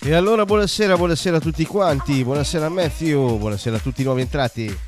E 0.00 0.14
allora 0.14 0.46
buonasera, 0.46 0.96
buonasera 0.96 1.36
a 1.36 1.40
tutti 1.40 1.66
quanti, 1.66 2.24
buonasera 2.24 2.64
a 2.64 2.70
Matthew, 2.70 3.36
buonasera 3.36 3.76
a 3.76 3.78
tutti 3.78 4.00
i 4.00 4.04
nuovi 4.04 4.22
entrati. 4.22 4.87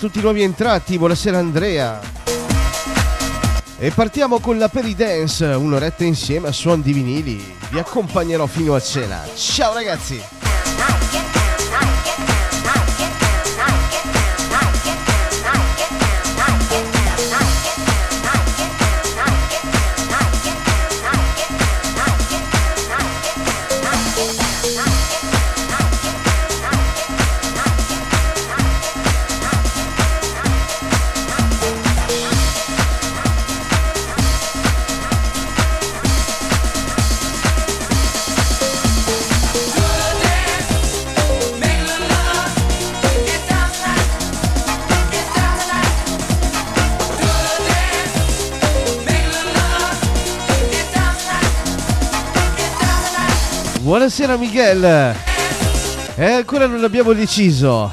Tutti 0.00 0.18
i 0.18 0.22
nuovi 0.22 0.40
entrati, 0.40 0.96
buonasera 0.96 1.36
Andrea. 1.36 2.00
E 3.76 3.90
partiamo 3.90 4.40
con 4.40 4.56
la 4.56 4.68
Peridance, 4.68 5.44
un'oretta 5.44 6.04
insieme 6.04 6.48
a 6.48 6.52
suon 6.52 6.80
di 6.80 6.94
vinili. 6.94 7.54
Vi 7.68 7.78
accompagnerò 7.78 8.46
fino 8.46 8.74
a 8.74 8.80
cena. 8.80 9.22
Ciao 9.34 9.74
ragazzi! 9.74 10.39
Buonasera 54.00 54.38
Miguel. 54.38 55.14
Eh, 56.16 56.24
ancora 56.24 56.66
non 56.66 56.82
abbiamo 56.84 57.12
deciso. 57.12 57.92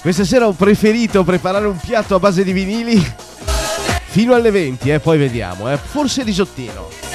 Questa 0.00 0.24
sera 0.24 0.46
ho 0.46 0.52
preferito 0.52 1.22
preparare 1.22 1.66
un 1.66 1.76
piatto 1.76 2.14
a 2.14 2.18
base 2.18 2.42
di 2.42 2.52
vinili 2.52 2.98
fino 4.06 4.32
alle 4.32 4.50
20, 4.50 4.88
eh, 4.88 5.00
poi 5.00 5.18
vediamo, 5.18 5.70
eh. 5.70 5.76
Forse 5.76 6.22
risottino. 6.22 7.07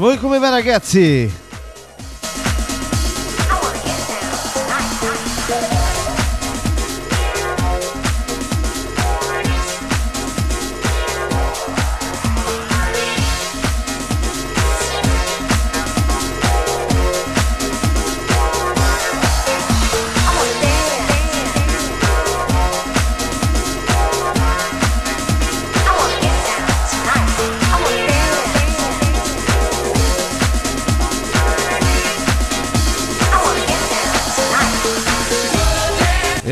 Voi 0.00 0.16
come 0.16 0.38
va 0.38 0.48
ragazzi? 0.48 1.49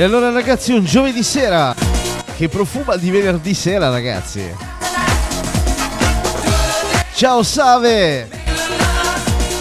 Allora 0.09 0.31
ragazzi 0.31 0.73
un 0.73 0.87
giovedì 0.87 1.23
sera 1.23 1.75
che 2.35 2.49
profuma 2.49 2.97
di 2.97 3.11
venerdì 3.11 3.53
sera 3.53 3.91
ragazzi. 3.91 4.43
Ciao 7.13 7.43
Save! 7.43 8.27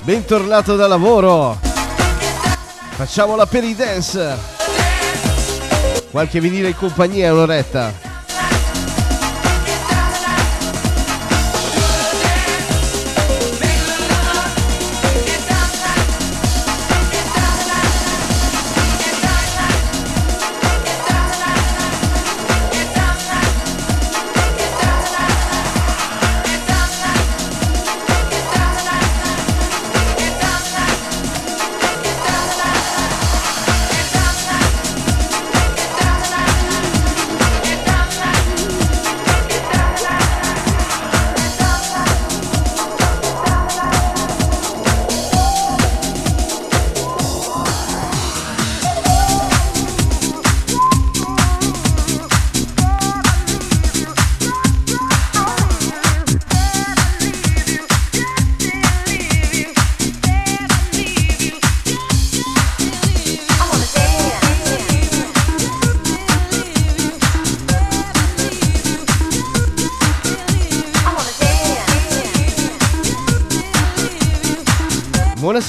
Bentornato 0.04 0.78
da 0.78 0.88
lavoro! 0.88 1.60
Facciamola 2.92 3.46
per 3.46 3.66
i 3.66 3.76
dance! 3.76 4.38
Qualche 6.12 6.40
vinile 6.40 6.70
in 6.70 6.78
compagnia 6.78 7.34
un'oretta. 7.34 8.07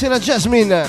Buonasera 0.09 0.39
Jasmine. 0.39 0.87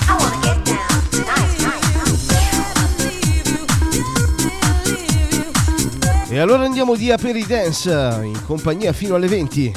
E 6.30 6.38
allora 6.38 6.64
andiamo 6.64 6.96
di 6.96 7.10
Aperi 7.10 7.44
Dance 7.44 7.90
in 8.22 8.42
compagnia 8.46 8.94
fino 8.94 9.16
alle 9.16 9.28
20. 9.28 9.74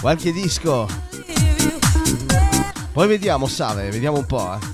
Qualche 0.00 0.32
disco. 0.32 0.88
Poi 2.92 3.06
vediamo, 3.06 3.46
Save, 3.46 3.90
vediamo 3.90 4.18
un 4.18 4.26
po', 4.26 4.52
eh. 4.52 4.71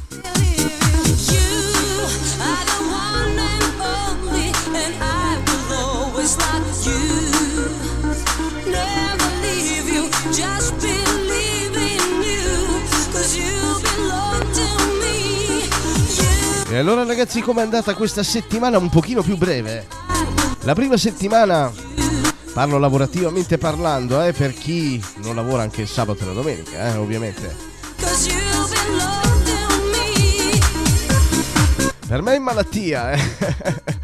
Allora 16.79 17.03
ragazzi 17.03 17.41
com'è 17.41 17.63
andata 17.63 17.93
questa 17.95 18.23
settimana 18.23 18.79
un 18.79 18.89
pochino 18.89 19.21
più 19.21 19.37
breve? 19.37 19.89
La 20.61 20.75
prima 20.75 20.97
settimana, 20.97 21.73
parlo 22.53 22.79
lavorativamente 22.79 23.59
parlando, 23.59 24.23
eh, 24.23 24.33
per 24.33 24.55
chi 24.55 25.05
non 25.17 25.35
lavora 25.35 25.63
anche 25.63 25.81
il 25.81 25.89
sabato 25.89 26.23
e 26.23 26.27
la 26.27 26.35
domenica, 26.35 26.95
eh, 26.95 26.97
ovviamente. 26.97 27.57
Per 32.07 32.23
me 32.23 32.37
è 32.37 32.39
malattia, 32.39 33.11
eh. 33.11 33.19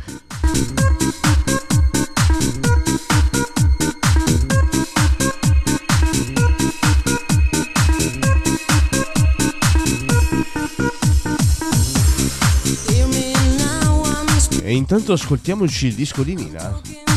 intanto 14.85 15.15
ascoltiamoci 15.15 15.87
il 15.87 15.95
disco 15.95 16.23
di 16.23 16.35
Nina. 16.35 17.14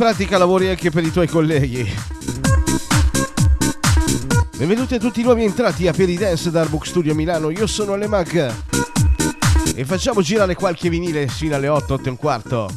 Pratica 0.00 0.38
lavori 0.38 0.66
anche 0.66 0.90
per 0.90 1.04
i 1.04 1.12
tuoi 1.12 1.28
colleghi. 1.28 1.86
Benvenuti 4.56 4.94
a 4.94 4.98
tutti 4.98 5.20
i 5.20 5.22
nuovi 5.22 5.44
entrati 5.44 5.88
a 5.88 5.92
Peri 5.92 6.16
Dance 6.16 6.50
da 6.50 6.62
Arbook 6.62 6.86
Studio 6.86 7.14
Milano, 7.14 7.50
io 7.50 7.66
sono 7.66 7.92
Ale 7.92 8.06
Mag 8.06 8.50
e 9.74 9.84
facciamo 9.84 10.22
girare 10.22 10.54
qualche 10.54 10.88
vinile 10.88 11.28
fino 11.28 11.54
alle 11.54 11.68
8, 11.68 11.92
8 11.92 12.06
e 12.06 12.08
un 12.08 12.16
quarto. 12.16 12.70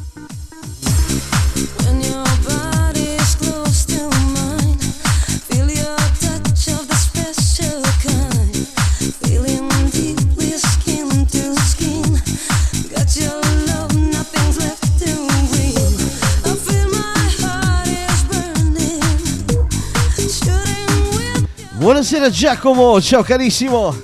Buonasera 21.84 22.30
Giacomo, 22.30 22.98
ciao 22.98 23.22
carissimo. 23.22 23.94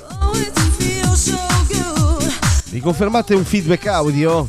Mi 2.72 2.78
confermate 2.78 3.34
un 3.34 3.42
feedback 3.42 3.86
audio? 3.86 4.46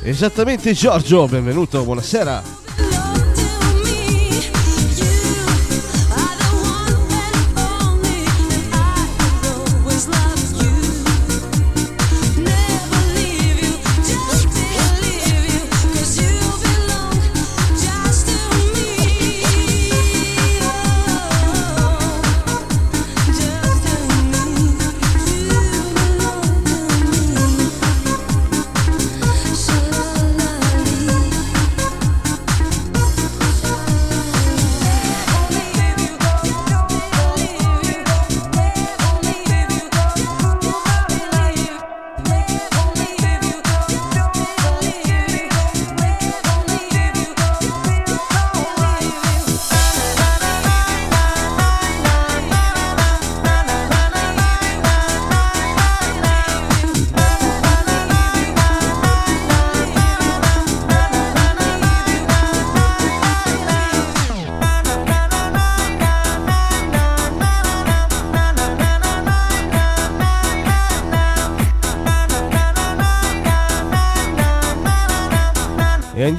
Esattamente 0.00 0.72
Giorgio, 0.72 1.26
benvenuto, 1.26 1.84
buonasera. 1.84 2.57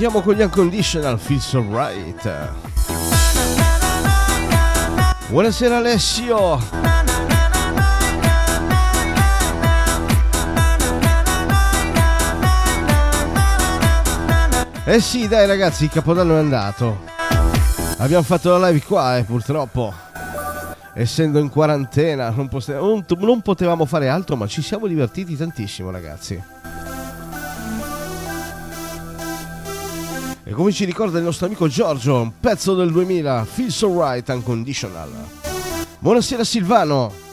Andiamo 0.01 0.21
con 0.21 0.33
gli 0.33 0.41
unconditional 0.41 1.19
Feels 1.19 1.53
Alright. 1.55 2.51
Buonasera 5.27 5.75
Alessio. 5.75 6.57
Eh 14.85 15.01
sì, 15.01 15.27
dai 15.27 15.45
ragazzi, 15.45 15.83
il 15.83 15.89
capodanno 15.89 16.37
è 16.37 16.39
andato. 16.39 17.01
Abbiamo 17.97 18.23
fatto 18.23 18.57
la 18.57 18.69
live 18.69 18.85
qua, 18.85 19.17
eh, 19.17 19.25
purtroppo. 19.25 19.93
Essendo 20.93 21.39
in 21.39 21.49
quarantena, 21.49 22.29
non, 22.29 22.47
pote- 22.47 22.79
non 23.17 23.41
potevamo 23.41 23.83
fare 23.83 24.07
altro, 24.07 24.37
ma 24.37 24.47
ci 24.47 24.61
siamo 24.61 24.87
divertiti 24.87 25.35
tantissimo, 25.35 25.91
ragazzi. 25.91 26.58
E 30.49 30.53
come 30.53 30.71
ci 30.71 30.83
ricorda 30.83 31.19
il 31.19 31.23
nostro 31.23 31.45
amico 31.45 31.67
Giorgio, 31.67 32.21
un 32.21 32.31
pezzo 32.39 32.73
del 32.73 32.91
2000, 32.91 33.45
Feels 33.45 33.75
So 33.75 34.01
Right 34.01 34.27
Unconditional. 34.29 35.11
Buonasera 35.99 36.43
Silvano. 36.43 37.28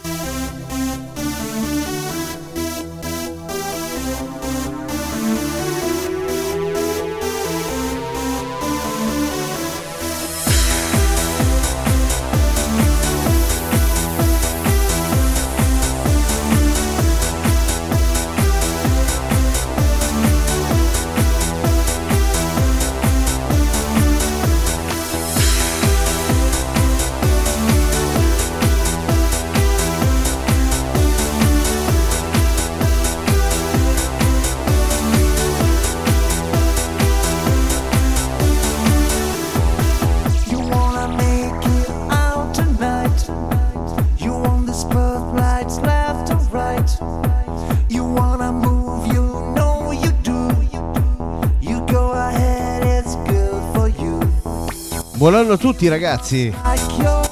Tutti 55.76 55.88
ragazzi 55.88 56.54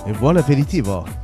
e 0.05 0.13
buon 0.19 0.37
aperitivo. 0.37 1.24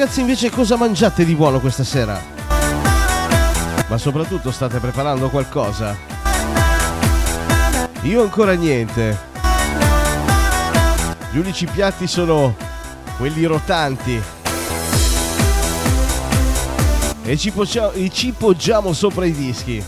Ragazzi 0.00 0.22
invece 0.22 0.48
cosa 0.48 0.76
mangiate 0.76 1.26
di 1.26 1.34
buono 1.34 1.60
questa 1.60 1.84
sera? 1.84 2.18
Ma 3.86 3.98
soprattutto 3.98 4.50
state 4.50 4.78
preparando 4.78 5.28
qualcosa? 5.28 5.94
Io 8.04 8.22
ancora 8.22 8.54
niente. 8.54 9.18
Gli 11.30 11.36
unici 11.36 11.66
piatti 11.66 12.06
sono 12.06 12.56
quelli 13.18 13.44
rotanti. 13.44 14.18
E 17.22 17.36
ci, 17.36 17.52
ci 18.10 18.32
poggiamo 18.32 18.94
sopra 18.94 19.26
i 19.26 19.32
dischi. 19.32 19.84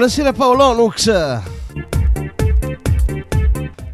Buonasera 0.00 0.32
Paolo 0.32 0.64
Onux. 0.64 1.12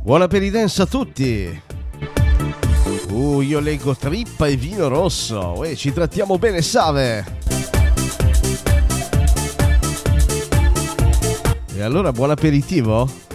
Buona 0.02 0.28
peridenza 0.28 0.84
a 0.84 0.86
tutti. 0.86 1.60
Uh, 3.08 3.40
io 3.40 3.58
leggo 3.58 3.96
trippa 3.96 4.46
e 4.46 4.54
vino 4.54 4.86
rosso. 4.86 5.64
E 5.64 5.74
ci 5.74 5.92
trattiamo 5.92 6.38
bene, 6.38 6.62
Save. 6.62 7.24
E 11.74 11.82
allora 11.82 12.12
buon 12.12 12.30
aperitivo? 12.30 13.25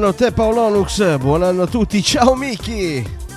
Anno 0.00 0.08
a 0.08 0.12
te 0.14 0.32
Paolonux, 0.32 1.18
buon 1.18 1.42
anno 1.42 1.64
a 1.64 1.66
tutti, 1.66 2.02
ciao 2.02 2.34
Miki! 2.34 3.29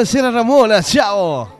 Buonasera 0.00 0.30
Ramona, 0.30 0.80
ciao! 0.80 1.59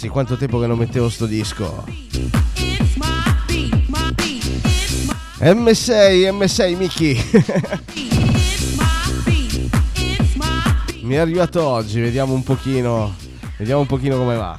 Ragazzi, 0.00 0.08
quanto 0.08 0.36
tempo 0.36 0.58
che 0.58 0.66
non 0.66 0.78
mettevo 0.78 1.10
sto 1.10 1.26
disco. 1.26 1.84
M6, 5.40 6.30
M6 6.32 6.76
Miki. 6.76 7.24
Mi 11.02 11.14
è 11.14 11.18
arrivato 11.18 11.62
oggi, 11.62 12.00
vediamo 12.00 12.32
un 12.32 12.42
pochino. 12.42 13.14
Vediamo 13.58 13.80
un 13.80 13.86
pochino 13.86 14.16
come 14.16 14.36
va. 14.36 14.56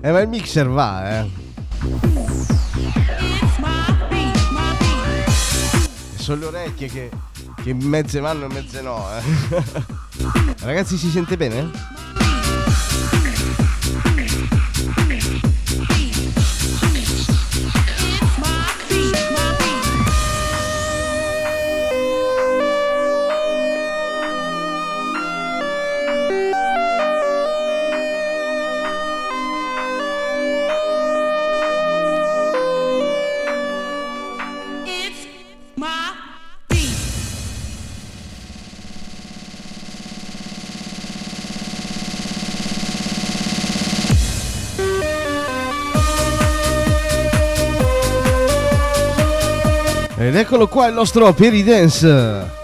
Eh 0.00 0.10
ma 0.10 0.20
il 0.20 0.28
mixer 0.28 0.68
va, 0.68 1.20
eh. 1.20 1.43
Sono 6.24 6.40
le 6.40 6.46
orecchie 6.46 6.88
che, 6.88 7.10
che 7.62 7.74
mezze 7.74 8.18
vanno 8.18 8.46
e 8.46 8.48
mezze 8.48 8.80
no. 8.80 9.06
Eh. 9.18 9.62
Ragazzi, 10.64 10.96
si 10.96 11.10
sente 11.10 11.36
bene? 11.36 11.70
Eccolo 50.44 50.68
qua 50.68 50.88
il 50.88 50.94
nostro 50.94 51.32
Peri 51.32 51.64
Dance. 51.64 52.63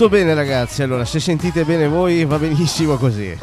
Molto 0.00 0.08
bene 0.16 0.32
ragazzi. 0.32 0.82
Allora, 0.82 1.04
se 1.04 1.20
sentite 1.20 1.62
bene 1.64 1.86
voi 1.86 2.24
va 2.24 2.38
benissimo 2.38 2.96
così. 2.96 3.36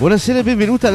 Buonasera 0.00 0.38
e 0.38 0.42
benvenuta 0.42 0.88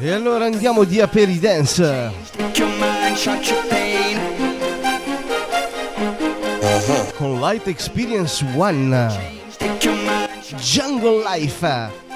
Nakita. 0.00 0.58
parliamo 0.58 0.84
di 0.84 1.00
Aperidance. 1.00 2.12
Con 7.16 7.40
Light 7.40 7.66
Experience 7.66 8.44
One. 8.54 9.36
Jungle 10.56 11.22
Life. 11.22 12.06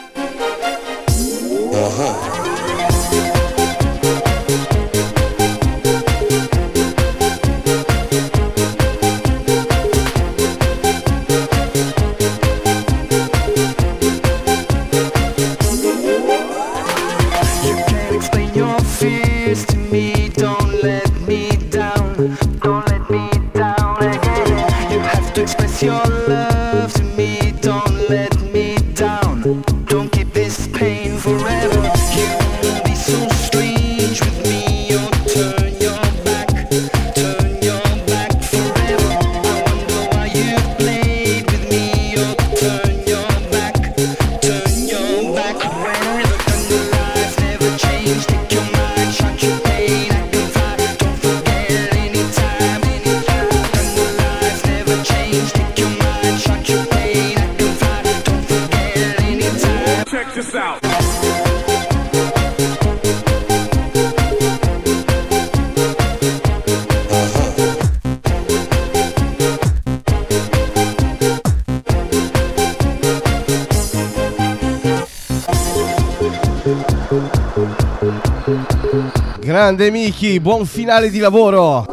Grande 79.82 79.98
Miki, 79.98 80.38
buon 80.38 80.64
finale 80.64 81.10
di 81.10 81.18
lavoro. 81.18 81.84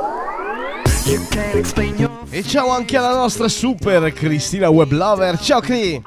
E 2.29 2.43
ciao 2.43 2.69
anche 2.69 2.97
alla 2.97 3.15
nostra 3.15 3.47
super 3.47 4.13
Cristina 4.13 4.69
Weblover. 4.69 5.39
Ciao 5.39 5.59
Cri. 5.59 5.99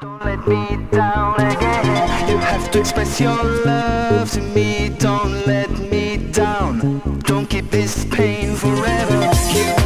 Don't 7.25 7.49
keep 7.49 7.69
this 7.69 8.05
pain 8.05 8.55
forever. 8.55 9.82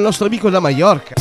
Nostro 0.00 0.26
amico 0.26 0.50
da 0.50 0.60
Mallorca. 0.60 1.14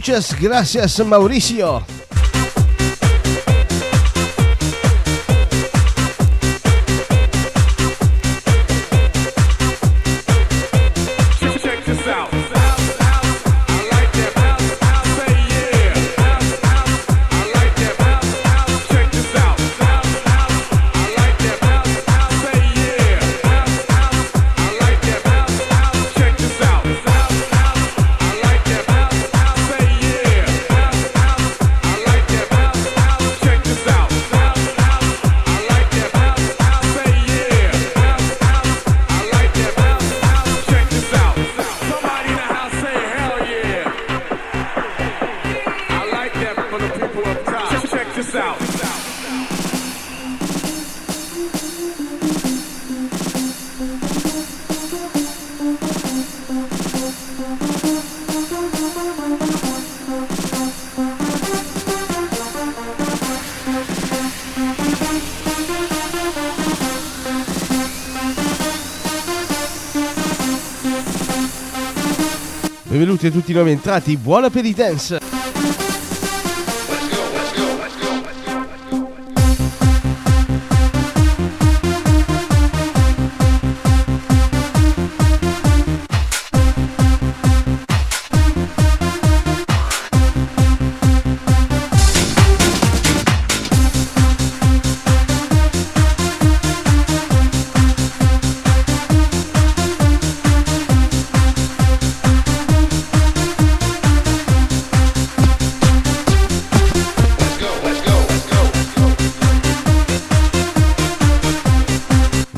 Muchas 0.00 0.34
gracias, 0.40 0.98
Mauricio. 1.04 1.84
Benvenuti 73.20 73.26
a 73.26 73.30
tutti 73.30 73.50
i 73.50 73.54
nuovi 73.54 73.70
entrati, 73.72 74.16
buona 74.16 74.48
per 74.48 74.64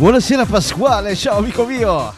Buonasera 0.02 0.44
Pasquale, 0.44 1.14
ciao 1.14 1.38
amico 1.38 1.64
mio! 1.64 2.12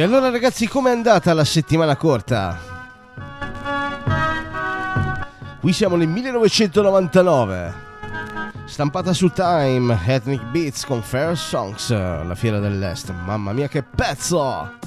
E 0.00 0.02
allora 0.02 0.30
ragazzi 0.30 0.66
com'è 0.66 0.92
andata 0.92 1.34
la 1.34 1.44
settimana 1.44 1.94
corta? 1.94 2.58
Qui 5.60 5.74
siamo 5.74 5.96
nel 5.96 6.08
1999. 6.08 7.74
stampata 8.64 9.12
su 9.12 9.28
Time, 9.28 9.98
Ethnic 10.06 10.42
Beats 10.44 10.86
con 10.86 11.02
Fair 11.02 11.36
Songs, 11.36 11.90
la 11.90 12.34
fiera 12.34 12.58
dell'Est. 12.60 13.12
Mamma 13.12 13.52
mia 13.52 13.68
che 13.68 13.82
pezzo! 13.82 14.78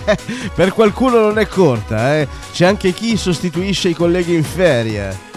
per 0.54 0.72
qualcuno 0.72 1.20
non 1.20 1.38
è 1.38 1.46
corta, 1.46 2.16
eh? 2.16 2.28
C'è 2.52 2.66
anche 2.66 2.92
chi 2.92 3.16
sostituisce 3.16 3.88
i 3.88 3.94
colleghi 3.94 4.34
in 4.34 4.44
ferie. 4.44 5.35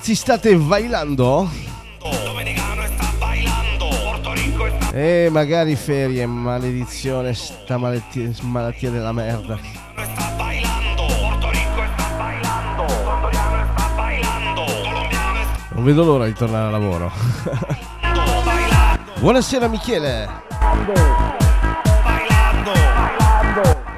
Ragazzi 0.00 0.14
state 0.14 0.56
bailando? 0.56 1.50
E 4.92 5.24
eh, 5.26 5.28
magari 5.30 5.76
ferie, 5.76 6.24
maledizione, 6.24 7.34
sta 7.34 7.76
malattia, 7.76 8.30
malattia 8.40 8.90
della 8.90 9.12
merda. 9.12 9.58
Non 15.74 15.84
vedo 15.84 16.04
l'ora 16.04 16.24
di 16.24 16.32
tornare 16.32 16.68
a 16.68 16.70
lavoro. 16.70 17.12
Buonasera 19.20 19.68
Michele. 19.68 20.28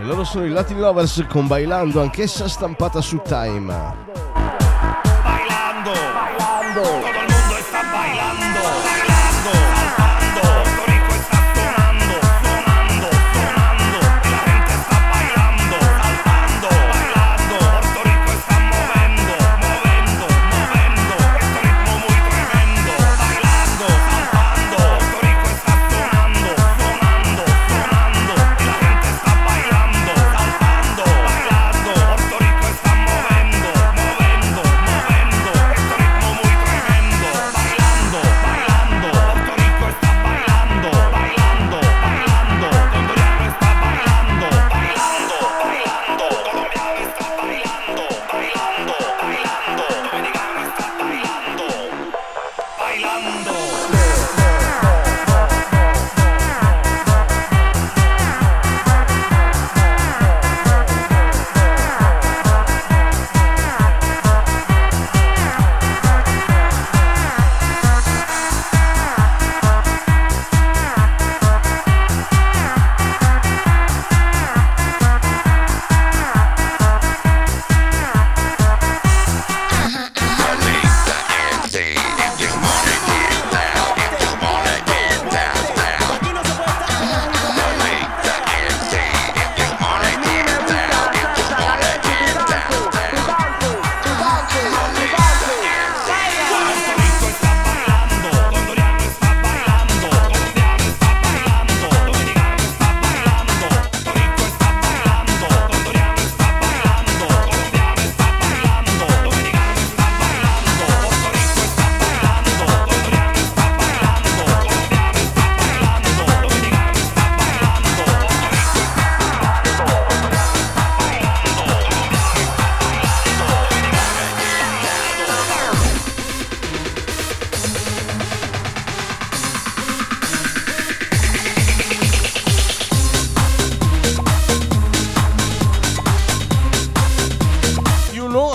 E 0.01 0.03
loro 0.03 0.25
sono 0.25 0.47
i 0.47 0.51
Latin 0.51 0.81
Lovers 0.81 1.25
con 1.29 1.47
Bailando, 1.47 2.01
anch'essa 2.01 2.49
stampata 2.49 3.01
su 3.01 3.23
Time. 3.25 4.12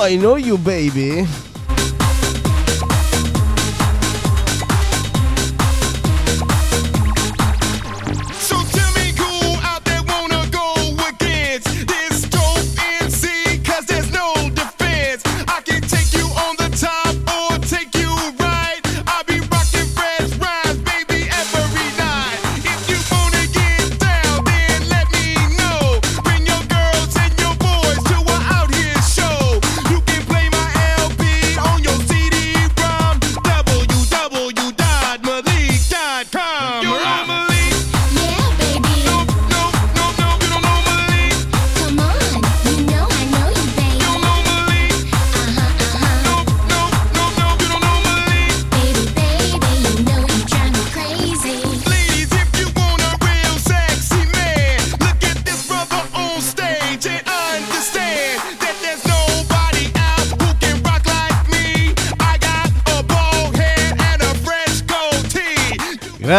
I 0.08 0.16
know 0.16 0.38
you 0.38 0.58
baby. 0.58 1.28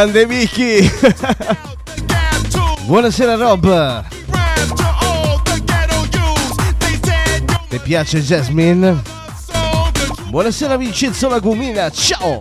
Grande 0.09 0.25
Vicky! 0.25 0.91
Buonasera 2.87 3.35
Rob! 3.37 4.07
Ti 7.69 7.79
piace 7.81 8.23
Jasmine? 8.23 9.03
Buonasera 10.31 10.79
Vincenzo 10.79 11.29
Lagumina, 11.29 11.91
ciao! 11.91 12.41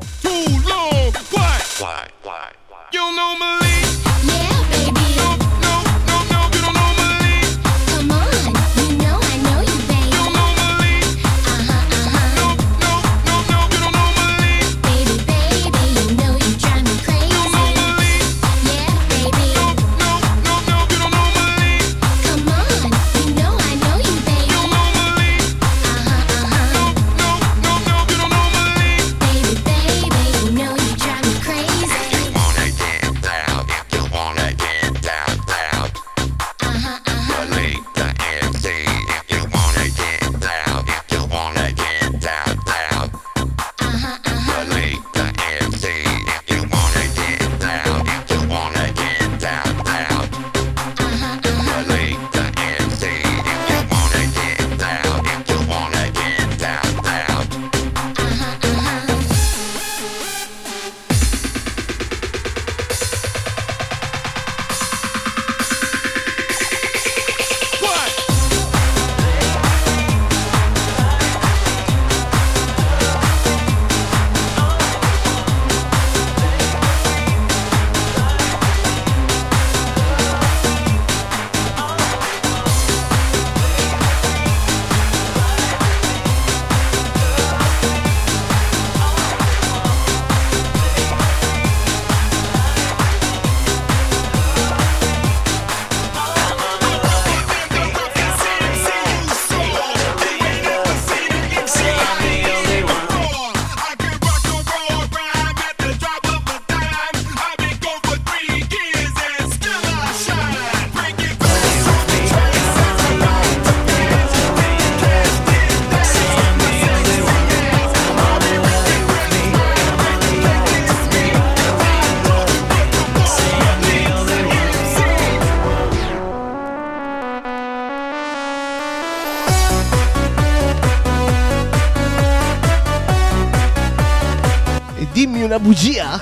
Una 135.26 135.58
bugia? 135.58 136.22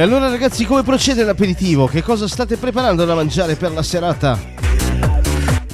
E 0.00 0.02
allora 0.02 0.30
ragazzi 0.30 0.64
come 0.64 0.82
procede 0.82 1.24
l'aperitivo? 1.24 1.86
Che 1.86 2.02
cosa 2.02 2.26
state 2.26 2.56
preparando 2.56 3.04
da 3.04 3.14
mangiare 3.14 3.54
per 3.54 3.70
la 3.72 3.82
serata? 3.82 4.38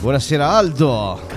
Buonasera 0.00 0.50
Aldo! 0.50 1.35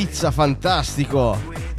Pizza 0.00 0.30
fantastico! 0.30 1.69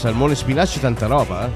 Salmone 0.00 0.34
spinaci 0.34 0.80
tanta 0.80 1.06
roba 1.06 1.44
eh 1.44 1.50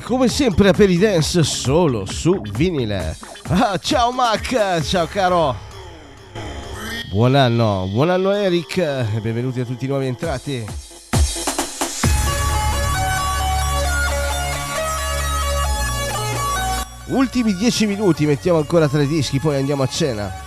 come 0.00 0.28
sempre 0.28 0.68
a 0.68 0.72
Dance 0.72 1.42
solo 1.42 2.06
su 2.06 2.40
vinile. 2.52 3.16
Ah, 3.48 3.76
ciao 3.78 4.10
Mac, 4.10 4.80
ciao 4.82 5.06
caro. 5.06 5.54
Buon 7.10 7.34
anno, 7.34 7.88
buon 7.90 8.08
anno 8.08 8.32
Eric 8.32 8.78
e 8.78 9.20
benvenuti 9.20 9.60
a 9.60 9.64
tutti 9.64 9.84
i 9.84 9.88
nuovi 9.88 10.06
entrati. 10.06 10.64
Ultimi 17.08 17.54
10 17.54 17.86
minuti, 17.86 18.24
mettiamo 18.24 18.58
ancora 18.58 18.88
tre 18.88 19.06
dischi, 19.06 19.38
poi 19.40 19.56
andiamo 19.56 19.82
a 19.82 19.88
cena. 19.88 20.41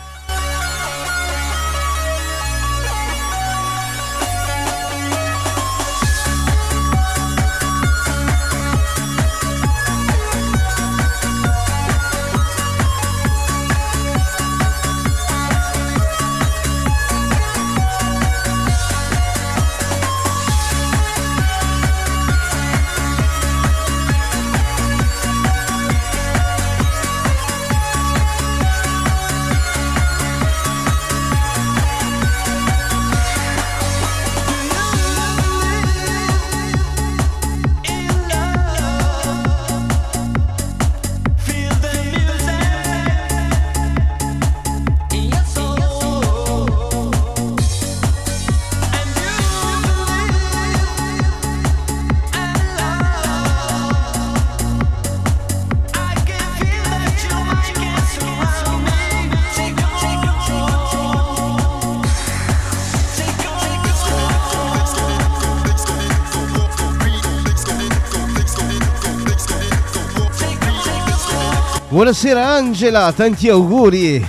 Buonasera 72.05 72.47
Angela, 72.47 73.11
tanti 73.13 73.49
auguri. 73.49 74.23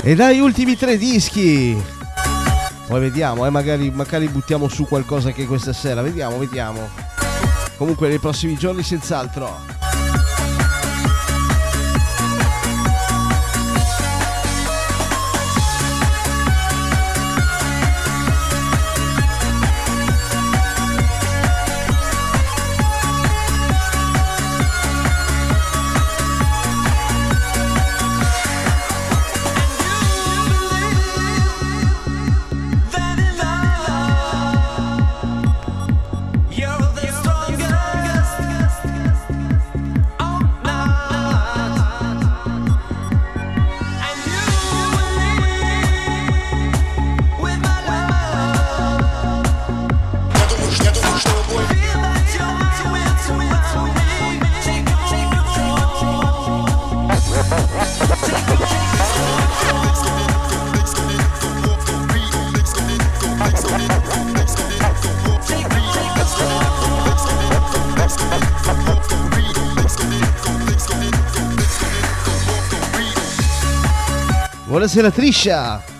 E 0.00 0.14
dai 0.14 0.38
ultimi 0.38 0.76
tre 0.76 0.96
dischi. 0.96 1.76
Poi 2.86 3.00
vediamo, 3.00 3.44
eh, 3.46 3.50
magari, 3.50 3.90
magari 3.90 4.28
buttiamo 4.28 4.68
su 4.68 4.86
qualcosa 4.86 5.32
che 5.32 5.44
questa 5.44 5.72
sera. 5.72 6.02
Vediamo, 6.02 6.38
vediamo. 6.38 6.88
Comunque 7.76 8.06
nei 8.06 8.20
prossimi 8.20 8.54
giorni 8.54 8.84
senz'altro. 8.84 9.75
Buonasera 74.86 75.10
Triscia. 75.10 75.95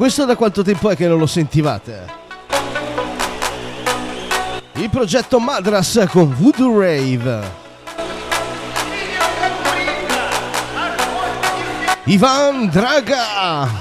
Questo 0.00 0.24
da 0.24 0.34
quanto 0.34 0.62
tempo 0.62 0.88
è 0.88 0.96
che 0.96 1.06
non 1.06 1.18
lo 1.18 1.26
sentivate? 1.26 2.06
Il 4.76 4.88
progetto 4.88 5.38
Madras 5.38 6.06
con 6.08 6.34
Voodoo 6.34 6.80
Rave. 6.80 7.42
Ivan 12.04 12.70
Draga. 12.70 13.79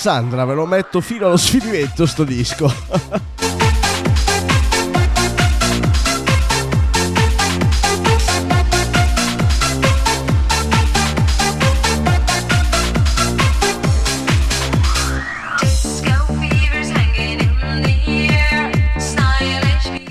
Cassandra, 0.00 0.44
ve 0.44 0.54
lo 0.54 0.64
metto 0.64 1.00
fino 1.00 1.26
allo 1.26 1.36
sfinimento 1.36 2.06
sto 2.06 2.22
disco. 2.22 2.72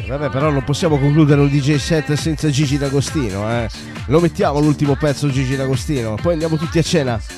Vabbè, 0.05 0.29
però 0.29 0.49
non 0.49 0.65
possiamo 0.65 0.99
concludere 0.99 1.39
un 1.39 1.47
DJ 1.47 1.77
set 1.77 2.11
senza 2.15 2.49
Gigi 2.49 2.77
D'Agostino, 2.77 3.49
eh. 3.49 3.69
Lo 4.07 4.19
mettiamo 4.19 4.59
l'ultimo 4.59 4.97
pezzo 4.97 5.29
Gigi 5.29 5.55
D'Agostino, 5.55 6.15
poi 6.21 6.33
andiamo 6.33 6.57
tutti 6.57 6.77
a 6.77 6.83
cena. 6.83 7.36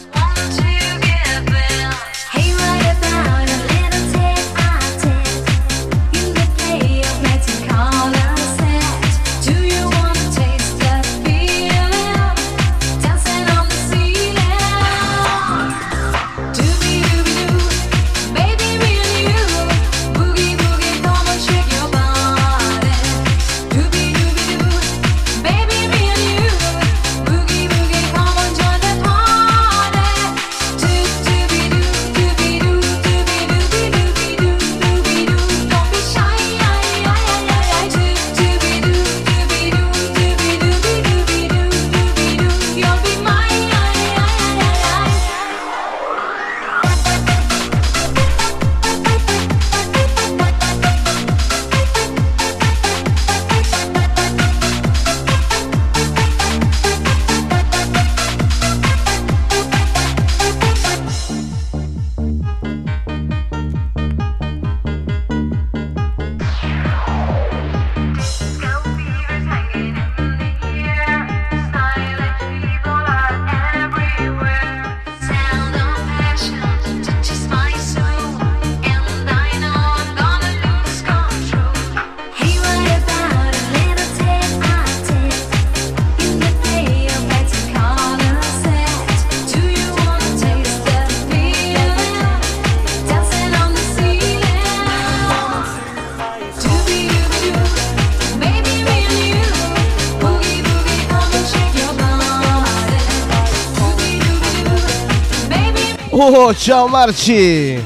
Ciao 106.53 106.87
Marci! 106.87 107.83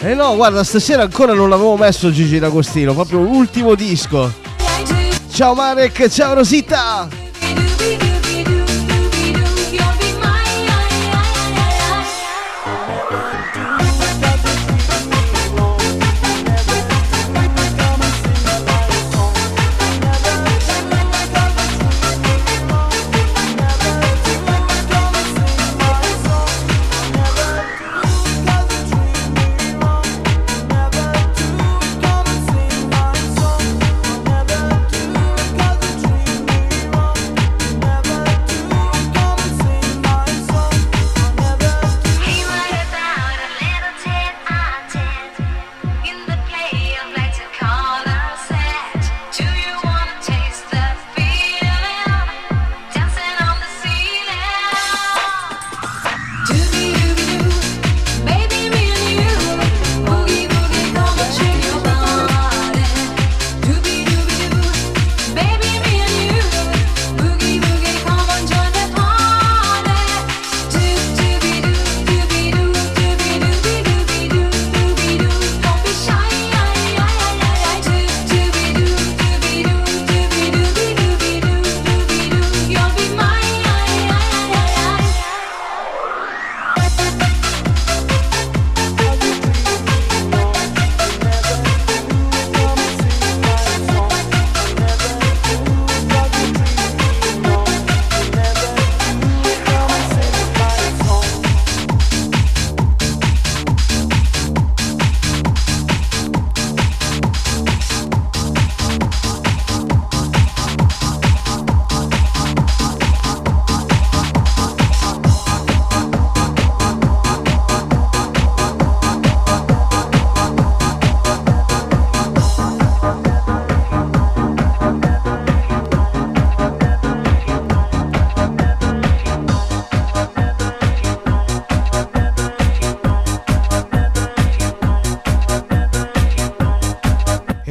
Eh 0.00 0.14
no, 0.14 0.36
guarda, 0.36 0.64
stasera 0.64 1.02
ancora 1.02 1.32
non 1.34 1.48
l'avevo 1.48 1.76
messo 1.76 2.10
Gigi 2.10 2.38
D'Agostino, 2.38 2.94
proprio 2.94 3.20
l'ultimo 3.20 3.74
disco. 3.74 4.32
Ciao 5.32 5.54
Marek, 5.54 6.08
ciao 6.08 6.34
Rosita! 6.34 7.17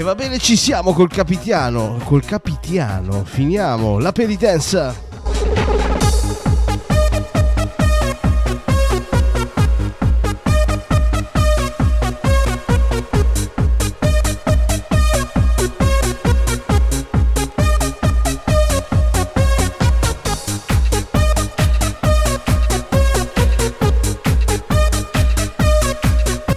Va 0.07 0.15
bene, 0.15 0.37
ci 0.37 0.55
siamo 0.55 0.93
col 0.93 1.09
capitiano. 1.09 1.99
Col 2.05 2.23
capitiano. 2.23 3.25
Finiamo 3.25 3.99
la 3.99 4.13
penitenza. 4.13 4.95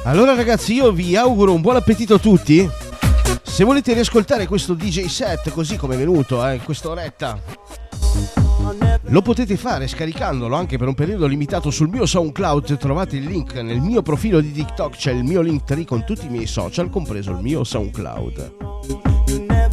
Allora 0.04 0.34
ragazzi 0.36 0.74
io 0.74 0.92
vi 0.92 1.16
auguro 1.16 1.52
un 1.52 1.60
buon 1.60 1.74
appetito 1.74 2.14
a 2.14 2.18
tutti. 2.20 2.79
Se 3.60 3.66
volete 3.66 3.92
riascoltare 3.92 4.46
questo 4.46 4.72
DJ 4.72 5.04
set 5.04 5.50
così 5.50 5.76
come 5.76 5.94
è 5.94 5.98
venuto 5.98 6.42
eh, 6.46 6.54
in 6.54 6.64
quest'oretta, 6.64 7.38
lo 9.02 9.20
potete 9.20 9.58
fare 9.58 9.86
scaricandolo 9.86 10.56
anche 10.56 10.78
per 10.78 10.88
un 10.88 10.94
periodo 10.94 11.26
limitato 11.26 11.70
sul 11.70 11.90
mio 11.90 12.06
SoundCloud. 12.06 12.78
Trovate 12.78 13.16
il 13.16 13.24
link 13.24 13.52
nel 13.56 13.82
mio 13.82 14.00
profilo 14.00 14.40
di 14.40 14.50
TikTok, 14.50 14.96
c'è 14.96 15.12
il 15.12 15.24
mio 15.24 15.42
link 15.42 15.64
tree 15.64 15.84
con 15.84 16.06
tutti 16.06 16.24
i 16.24 16.30
miei 16.30 16.46
social, 16.46 16.88
compreso 16.88 17.32
il 17.32 17.42
mio 17.42 17.62
SoundCloud. 17.62 19.69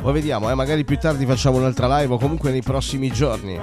Poi 0.00 0.14
vediamo, 0.14 0.50
eh, 0.50 0.54
magari 0.54 0.82
più 0.84 0.96
tardi 0.98 1.26
facciamo 1.26 1.58
un'altra 1.58 1.98
live 1.98 2.14
o 2.14 2.18
comunque 2.18 2.50
nei 2.50 2.62
prossimi 2.62 3.10
giorni. 3.10 3.60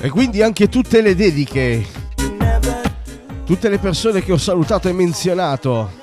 E 0.00 0.10
quindi 0.10 0.42
anche 0.42 0.68
tutte 0.68 1.00
le 1.00 1.14
dediche, 1.14 1.86
tutte 3.46 3.68
le 3.70 3.78
persone 3.78 4.22
che 4.22 4.32
ho 4.32 4.36
salutato 4.36 4.90
e 4.90 4.92
menzionato 4.92 6.00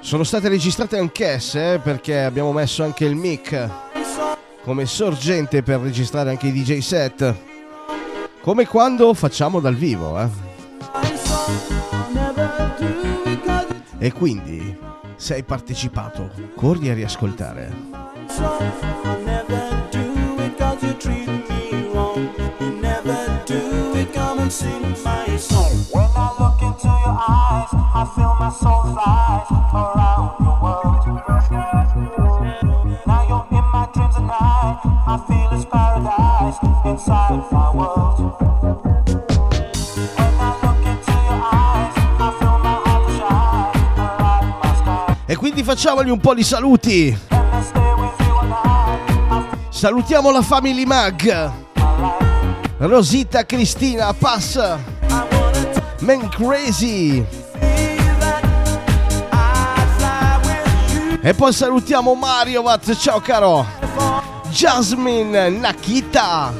sono 0.00 0.22
state 0.22 0.48
registrate 0.48 0.96
anch'esse 0.96 1.74
eh, 1.74 1.78
perché 1.80 2.22
abbiamo 2.22 2.52
messo 2.52 2.84
anche 2.84 3.04
il 3.04 3.16
mic 3.16 3.85
come 4.66 4.84
sorgente 4.84 5.62
per 5.62 5.78
registrare 5.78 6.30
anche 6.30 6.48
i 6.48 6.52
DJ 6.52 6.78
set. 6.78 7.36
Come 8.40 8.66
quando 8.66 9.14
facciamo 9.14 9.60
dal 9.60 9.76
vivo, 9.76 10.20
eh. 10.20 10.28
E 13.98 14.10
quindi, 14.10 14.76
se 15.14 15.34
hai 15.34 15.44
partecipato, 15.44 16.32
corri 16.56 16.90
a 16.90 16.94
riascoltare. 16.94 17.72
Quindi 45.86 46.00
facciamogli 46.00 46.10
un 46.10 46.18
po' 46.18 46.34
di 46.34 46.42
saluti. 46.42 47.18
Salutiamo 49.68 50.32
la 50.32 50.42
Family 50.42 50.84
Mag. 50.84 51.52
Rosita 52.78 53.46
Cristina 53.46 54.12
Pass. 54.12 54.56
Man 56.00 56.28
Crazy. 56.28 57.24
E 61.20 61.34
poi 61.34 61.52
salutiamo 61.52 62.14
Mario 62.14 62.62
Vat. 62.62 62.92
Ciao 62.96 63.20
caro. 63.20 63.64
Jasmine 64.50 65.50
Nakita 65.50 66.52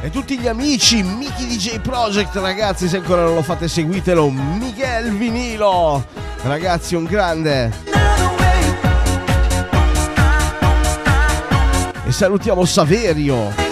e 0.00 0.10
tutti 0.10 0.38
gli 0.38 0.48
amici 0.48 1.02
Miki 1.02 1.46
DJ 1.46 1.80
Project 1.80 2.34
ragazzi 2.36 2.88
se 2.88 2.96
ancora 2.96 3.24
non 3.24 3.34
lo 3.34 3.42
fate 3.42 3.68
seguitelo 3.68 4.30
Miguel 4.30 5.14
Vinilo 5.16 6.27
ragazzi 6.42 6.94
un 6.94 7.04
grande. 7.04 7.72
E 12.06 12.12
salutiamo 12.12 12.64
Saverio 12.64 13.67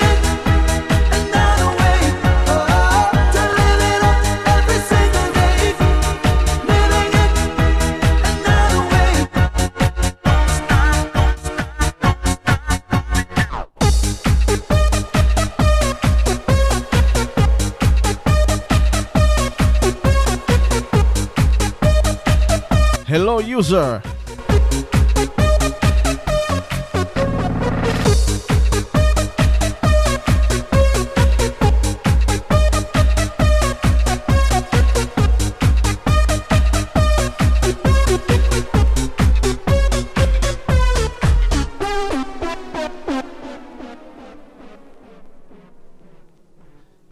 user. 23.41 24.03